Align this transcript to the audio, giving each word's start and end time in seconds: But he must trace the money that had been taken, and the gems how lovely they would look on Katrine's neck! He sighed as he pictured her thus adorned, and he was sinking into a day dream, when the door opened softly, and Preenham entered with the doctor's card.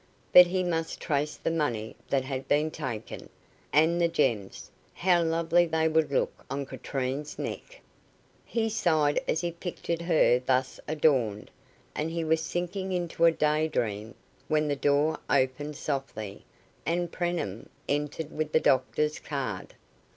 But 0.33 0.47
he 0.47 0.63
must 0.63 0.99
trace 0.99 1.35
the 1.37 1.51
money 1.51 1.95
that 2.09 2.23
had 2.25 2.47
been 2.47 2.71
taken, 2.71 3.29
and 3.71 4.01
the 4.01 4.07
gems 4.07 4.71
how 4.95 5.21
lovely 5.21 5.67
they 5.67 5.87
would 5.87 6.11
look 6.11 6.43
on 6.49 6.65
Katrine's 6.65 7.37
neck! 7.37 7.79
He 8.43 8.67
sighed 8.67 9.21
as 9.27 9.41
he 9.41 9.51
pictured 9.51 10.01
her 10.01 10.39
thus 10.43 10.79
adorned, 10.87 11.51
and 11.93 12.09
he 12.09 12.23
was 12.23 12.41
sinking 12.41 12.91
into 12.91 13.25
a 13.25 13.31
day 13.31 13.67
dream, 13.67 14.15
when 14.47 14.67
the 14.67 14.75
door 14.75 15.19
opened 15.29 15.75
softly, 15.75 16.45
and 16.83 17.11
Preenham 17.11 17.69
entered 17.87 18.31
with 18.31 18.53
the 18.53 18.59
doctor's 18.59 19.19
card. 19.19 19.75